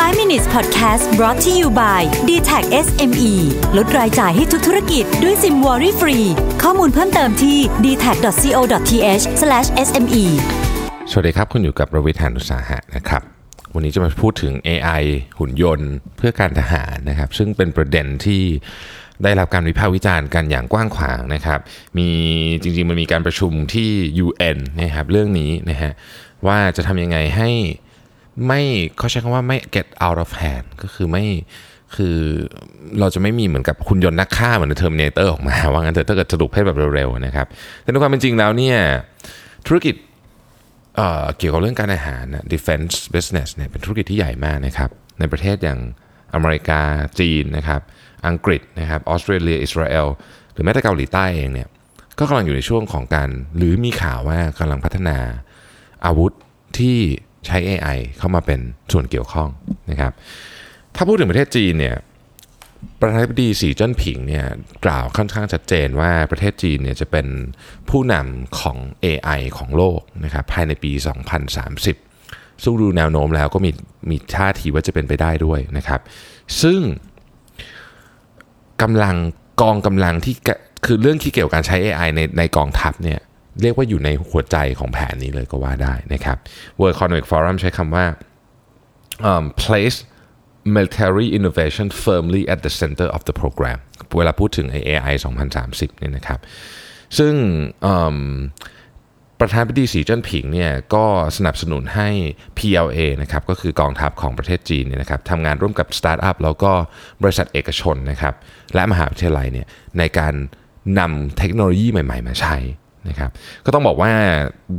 [0.00, 3.32] 5 minutes podcast brought to you by d t a c SME
[3.76, 6.18] ลดรายจ่ายให้ทุกธุรกิจด้วยซิมวอรี่ฟรี
[6.62, 9.22] ข้อมูลเพิ่มเติมที่ d t a c c o t h
[9.86, 10.24] s m e
[11.10, 13.22] สวัสดีครับ คุณอยู่กับประวิทยานุสาหะนะครับ
[13.74, 15.02] วันนี้จะมาพูดถึง AI
[15.38, 18.42] หุ่นยนต์เพื่อการทหารนะครับ ซึ่งเป็นประเด็นที่
[19.22, 21.60] ได้รับการวิพากษ์วิจารณ์กันอย่างกว้างขวางนะครับ
[21.98, 22.08] มี
[22.62, 23.90] จริงๆมันมีการประชุมที่
[24.24, 25.92] UN นะครับเรื่องนี้นะฮะ
[26.46, 27.50] ว่าจะทำยังไงให้
[28.46, 28.60] ไม่
[28.98, 31.24] เขาใช้คำว่าไม่ get out of hand ก็คือไม่
[31.96, 32.16] คือ
[33.00, 37.46] เราจะไม่มีเหมือนกับหุ่นยนต์นักฆ่าเหมือน Terminator ออกมา ว่างั้นเถอะถ้าเกิดสรุปให้แบบเร็วๆนะครับ
[37.82, 38.78] แต่ในความเป็นจริงแล้วเนี่ย
[39.66, 39.94] ธุรกิจ
[40.96, 45.80] เเกี่ยวกับเรื่องการทหารนะ defense business เนี่ยเป็นธุรกิจที่ใหญ่มากนะครับ ในประเทศอย่าง
[46.34, 46.80] อเมริกา
[47.18, 47.80] จีนนะครับ
[48.28, 50.06] อังกฤษนะครับออสเตรเลียอิสราเอล
[50.52, 51.68] หรือแม้แต่เกาหลีใต้เองเนี่ย
[52.18, 55.16] ก็กำลังอยู่ในช่วงของการหรือมีข่าวว่ากำลังพัฒนา
[56.06, 56.32] อาวุธ
[56.78, 56.98] ที่
[57.46, 58.60] ใช้ AI เข้ามาเป็น
[58.92, 59.48] ส่วนเกี่ยวข้อง
[59.90, 60.12] นะครับ
[60.94, 61.96] ถ้าพูดถึงประเทศจีนเนี่ย
[63.00, 64.44] ประธานาธิบดีสีจิ้นผิงเนี่ย
[64.84, 67.26] กล่าวค่อนข้างชัดเจนว่าประเทศจีนเนี่ยจะเป็น
[67.90, 70.92] ผู้นำของ AI ของโลกนะครับภายในปี
[71.76, 73.70] 2030 ซึ่งดูแนวโน้มแล้วก็มี
[74.10, 76.00] มีท่าทีว่าจะเป็นไปได้ด้วยนะครับ
[76.62, 76.80] ซึ่ง
[78.82, 79.16] กำลัง
[79.60, 83.20] กองกำลังที่กะคือเรื่องที่เกี่ยวกับการใช้ AI ในในกองทัพเนี่ย
[83.62, 86.36] เรียกว่าอยู่ในหัวใจของแผนนี้เลยก็ว่าได้นะครับ
[86.78, 88.04] World Economic Forum ใช้คำว่า
[89.30, 89.98] um, place
[90.76, 93.78] military innovation firmly at the center of the program
[94.18, 95.14] เวลาพูดถึง AI
[95.56, 96.40] 2030เนี่ยนะครับ
[97.18, 97.34] ซึ่ง
[99.40, 101.04] ประธานาธิบดีสีจิ้นผิงเนี่ยก็
[101.36, 102.08] สนับสนุนให้
[102.58, 106.72] PLA นะครับก็คือกองทัพของประเทศจีนเนี่ยนะครับทำงานร่วมกับสตาร์ทอัพแล้วก็
[107.22, 108.34] บริษัทเอกชนนะครับ
[108.74, 109.66] และมหาวิทยาลัยเนี่ย
[109.98, 110.34] ในการ
[110.98, 112.56] นำเทคโนโลยีใหม่ ๆ มาใช้
[113.08, 113.30] นะครับ
[113.64, 114.12] ก็ต้องบอกว่า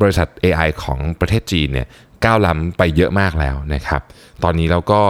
[0.01, 1.87] บริษัท AI ของประเทศจีนเนี่ย
[2.25, 4.01] ก้าวล้ำไปเยอะมากแล้วนะครับ
[4.43, 5.01] ตอนนี้เราก็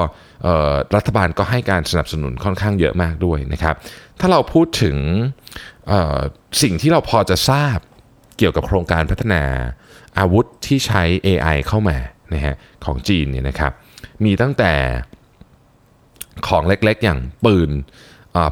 [0.95, 3.75] รัฐบาลก็ให้การสนับสนุนค่อนข้างเยอะมากด้วยนะครับ
[4.19, 4.97] ถ้าเราพูดถึง
[6.61, 7.77] สิ่งที่เราพอจะทราบ
[8.37, 9.43] เกี่ยวกับโครงการพัฒนา
[10.19, 11.97] อาวุธที่ใช้ AI เข้ามา
[12.33, 12.55] นะฮะ
[12.85, 13.71] ของจีนเนี่ยนะครับ
[14.25, 14.73] มีตั้งแต่
[16.47, 17.69] ของเล็กๆ อย่างปืน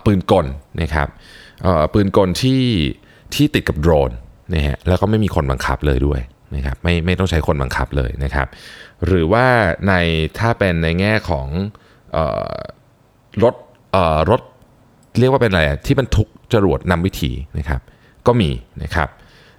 [0.06, 0.46] ปืนกล
[0.82, 1.08] นะครับ
[1.94, 2.64] ปืนกลที่
[3.36, 4.12] ที่ติดกับโดรน
[4.54, 6.20] นะฮะแล้วก็ไม่มีคนบังคับเลยด้วย
[6.56, 8.48] นะครับไม่ไม่ต้องใช้คนบังคับเลยนะครับ
[9.06, 9.46] หรือว่า
[9.88, 9.94] ใน
[10.40, 11.48] ถ้าเป็นในแง่ของ
[12.16, 12.18] อ
[12.52, 12.54] อ
[13.44, 13.54] รถ
[13.96, 14.42] ออรถ
[15.20, 17.82] เรียกว่าเป็นอะไรที่บรรทุกจรวดนำวิถีนะครับ
[18.28, 18.50] ก็มี
[18.84, 19.10] นะครับ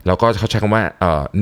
[0.06, 0.84] แล้วก็เขาใช้คำว่า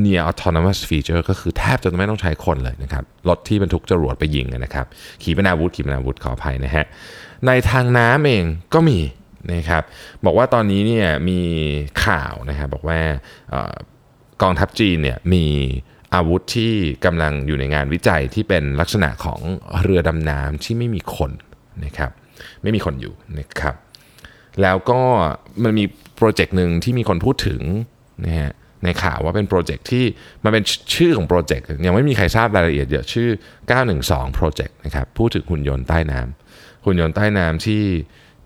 [0.04, 4.86] near autonomous feature ก็คือแทบจะไม่ต้องใช้คนเลยนะครับรถที่บรรทุกจรวดไปยิงนะครับ
[5.22, 6.84] ขีปนาวุธขีปนาวุธขออภัยนะฮะ
[7.46, 8.44] ในทางน้ำเอง
[8.74, 8.98] ก็มี
[9.52, 9.82] นะครับ
[10.24, 11.40] บอกว่าตอนนี้เนี่ยมี
[12.04, 13.00] ข่าวนะครับบอกว่า
[13.52, 13.74] ออ
[14.42, 15.44] กองทัพจีนเนี่ยมี
[16.14, 16.72] อาวุธที่
[17.04, 19.40] กำลังอยู่ในงานวิจัยที่เป็นลักษณะของ
[19.82, 21.30] เรือดำน้ำที่ไม่มีคน
[21.84, 22.10] นะครับ
[22.62, 23.74] ไม่มีคนอยู่นะครับ
[24.62, 25.00] แล้วก็
[25.64, 25.84] มันมี
[26.16, 27.60] โปรเจกต์หนึ่งที่มีคนพูดถึง
[28.24, 28.52] นะฮะ
[28.84, 30.04] ในข่าวว่าเป็นโปรเจกต์ที่
[30.44, 33.28] มันเป็นชื่อของโปรเจกต์ยังไม่มีใครทราบรายละเอียดเยอะชื่อ
[33.82, 37.82] 912โปรเจกต์นะครับพูดถึงหุ่นยนต์ใต้น้ำหุ่นยนต์ใต้น้ำที่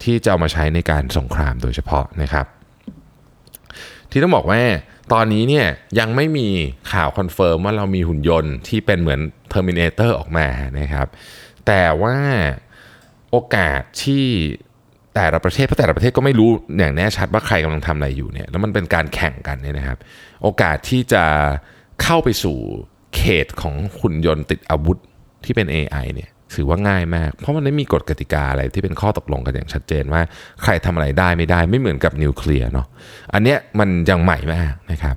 [0.04, 2.46] ที่จะเอามาใช้ในการสงครามโดยเฉพาะนะครับ
[4.10, 4.60] ที่ต้องบอกว่า
[5.12, 5.66] ตอนนี้เนี่ย
[5.98, 6.48] ยังไม่มี
[6.92, 9.20] ข่าวคอนเฟิร์มว่าเรามีหุ่นยนต์ที่เป็นเหมือน
[9.52, 10.46] Terminator ออกมา
[10.80, 11.06] นะครับ
[11.66, 12.16] แต่ว่า
[13.30, 14.24] โอกาสที่
[15.14, 19.98] แต่ละประเทศเพราะแต่ละประเทศก็ไม่รู้อย่างแน่ชัดว่าใครกำลังทำอะไรอยู่เนี่ยแล้วมันเป็นการแข่งกันเนี่ยนะครับ
[20.42, 21.24] โอกาสที่จะ
[22.02, 22.58] เข้าไปสู่
[23.16, 24.98] เขตของหุ่นยนต์ติดอาวุธ
[25.44, 30.22] ที่เป็น AI เนี่ยถือว่าง่ายมาก เพราะมันไม่มีกฎกติกาอะไรที่เป็นข้อตกลงกันอย่างชัดเจนว่า
[30.62, 32.86] ใครทำอะไรได้ไม่ได้ไม่เหมือนกับนิวเคลียร์เนาะ
[33.34, 35.14] อันเนี้ยมันยังใหม่มากนะครับ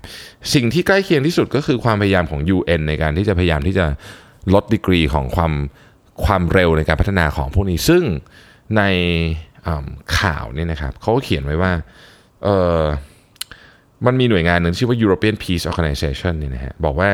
[0.53, 3.85] สิ่งที่ใกล้เคียงที่สุดก็คือความพยายามของ UN ในการที่จะพยายามที่จะ
[4.53, 5.53] ลดดีกรีของความ
[6.25, 8.03] ความเร็วในการพัฒนาของพวกนี้ ซึ่ง
[8.77, 8.83] ใน
[10.19, 11.71] ข่าวเนี่ยนะครับเขาก็เขียนไว้ว่า
[12.43, 12.49] เอ
[12.79, 12.81] อ
[14.05, 17.09] มันมีหน่วยงานหนึ่งชื่อว่า European Peace Organization เนี่ยนะฮะบอกว่า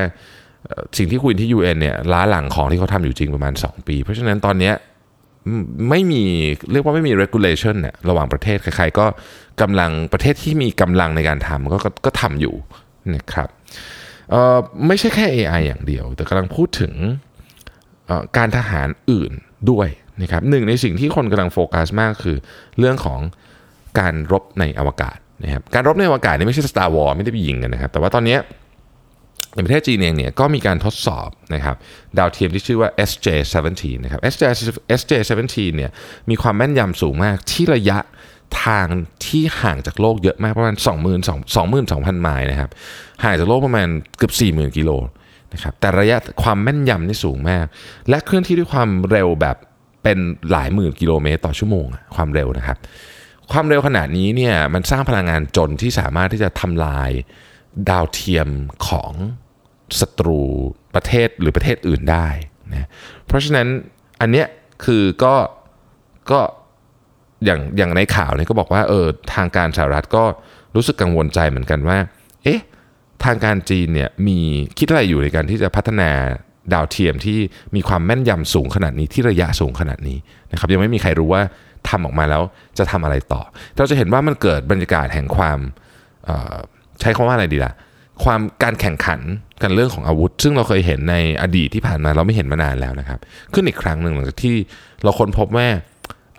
[0.98, 4.72] สิ่งที่คุยที่ UN เนี่ยล้าหลังของที่เขาทำอยู่จริงประมาณ 2 ปี เพราะฉะนั้นตอนนี้
[5.90, 6.24] ไม่มี
[6.72, 9.06] เรียกว่าไม่มี regulation เนี่ยระหว่างประเทศใครๆก็
[9.62, 12.56] กำลังประเทศที่มีกำลังในการทำก็ก็ก็ทำอยู่
[13.16, 13.50] นะครับ
[14.88, 16.94] ไม่ใช่แค่ AI อย่างเดียว แต่กำลังพูดถึง
[18.38, 19.32] การทหารอื่น
[19.72, 19.88] ด้วย
[20.22, 22.38] นะครับหนึ่งในสิ่งที่คนกำลังโฟกัสมากคือ
[22.80, 23.20] เรื่องของ
[24.00, 28.38] การรบในอวกาศนะครับการรบในอวกาศนี่ไม่ใช่ Star War ไม่ได้ไปยิงกันนะครับแต่ว่าตอนนี้
[29.56, 31.76] ในประเทศจีนเองเนี่ยก็มีการทดสอบนะครับ
[32.18, 34.44] ดาวเทียมที่ชื่อว่า SJ17 นะครับ SJ
[35.00, 35.92] SJ17 เนี่ย
[36.30, 37.98] มีความแม่นยำสูงมากที่ระยะ
[38.66, 38.88] ทาง
[39.26, 41.22] ที่ห่างจากโลกเยอะมากประมาณ22,000
[41.86, 42.70] 22,000 ไมล์นะครับ
[43.24, 43.88] ห่างจากโลกประมาณ
[44.18, 44.92] เกือบ 40,000 กิโล
[45.54, 47.66] นะครับแต่ระยะความแม่นยำนี่สูงมาก
[48.10, 49.58] และเคลื่อนที่ด้วยความเร็วแบบ
[50.04, 50.18] เป็น
[50.52, 52.78] หลายหมื่นกิโลเมตรต่อชั่วโมง ความเร็วนะครับ
[53.52, 57.10] ความเร็วขนาดนี้เนี่ยมันสร้างพลังงานจนที่สามารถที่จะทำลาย
[57.90, 58.50] ดาวเทียม
[58.88, 59.12] ของ
[60.00, 60.42] ศัตรู
[60.96, 62.28] ประเทศหรือประเทศอื่นได้
[62.72, 62.88] นะ
[63.28, 63.68] เพราะฉะนั้น
[64.22, 64.48] อันเนี้ย
[64.86, 65.36] คือก็
[66.32, 66.40] ก็
[67.46, 70.24] อย่างอย่างในข่าวเนี่ยก็บอกว่าเออทางการสหรัฐก็
[70.76, 71.98] รู้สึกกังวลใจเหมือนกันว่า
[72.44, 72.62] เอ๊ะ
[73.26, 74.38] ทางการจีนเนี่ยมี
[74.78, 76.10] คิดอะไรอยู่ในการที่จะพัฒนา
[76.74, 77.38] ดาวเทียมที่
[77.76, 80.18] มีความแม่นยำสูงขนาดนี้ที่ระยะสูงขนาดนี้
[80.52, 81.42] นะครับยังไม่มีใครรู้ว่า
[81.90, 82.44] ทำออกมาแล้ว
[82.78, 83.42] จะทำอะไรต่อ
[83.78, 85.60] เราจะเห็นว่ามันเกิดบรรยากาศแห่งความ
[87.00, 87.74] ใช้คำว่าอะไรดีล่ะ
[88.24, 89.20] ความการแข่งขัน
[89.62, 93.20] กันเรื่องของอาวุธ ซึ่งเราเคยเห็นในอดีตที่ผ่านมาเราไม่เห็นมานานแล้วนะครับ
[93.54, 94.56] ขึ้นอีกครั้งหนึ่งหลังจากที่
[95.04, 95.68] เราค้นพบว่า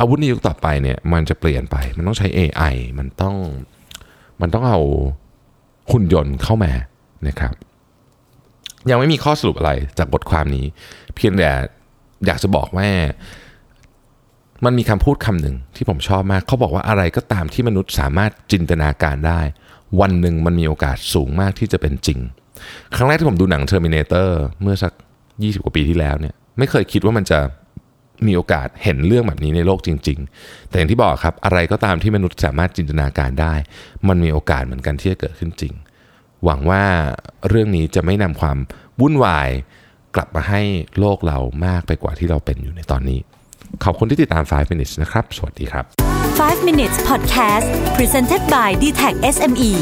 [0.00, 3.36] อาวุธในยุคต่อไปเนี่ยมันจะเปลี่ยนไป มันต้องใช้ AI มันต้อง
[4.40, 4.80] มันต้องเอา
[5.92, 6.72] หุ่นยนต์เข้ามา
[7.28, 7.54] นะครับ
[8.90, 10.66] ยังไม่มีข้อสรุปอะไรจากบทความนี้
[11.16, 11.50] เพียงแต่
[12.26, 12.88] อยากจะบอกว่า
[14.64, 19.40] มันมีคำพูดคำหนึ่งที่ผมชอบมาก เขาบอกว่าอะไรก็ตามที่มนุษย์สามารถจินตนาการได้
[20.00, 22.18] วันหนึ่งมันมีโอกาสสูงมากที่จะเป็นจริง
[22.94, 24.28] ครั้งแรกที่ผมดูหนัง Terminator
[24.62, 24.92] เมื่อสัก
[25.28, 27.40] 20 กว่าปีที่แล้วเนี่ยไม่เคยคิดว่ามันจะ
[28.26, 33.54] มีโอกาสเห็นเรื่องแบบนี้ในโลกจริง ๆ แต่อย่างที่บอกครับอะไรก็ตามที่มนุษย์สามารถจินตนาการได้
[34.08, 35.74] มันมีโอกาสเหมือนกันที่จะเกิดขึ้นจริง
[36.44, 36.82] หวังว่า
[37.48, 38.58] เรื่องนี้จะไม่นำความ
[39.00, 39.50] วุ่นวาย
[40.14, 40.62] กลับมาให้
[40.98, 43.20] โลกเรามากไปกว่าที่เราเป็นอยู่ในตอนนี้
[43.84, 45.84] ขอบคุณที่ติดตาม 5 minutes นะครับ สวัสดีครับ
[46.40, 47.66] 5 minutes podcast
[47.96, 49.72] presented by d t e c h SME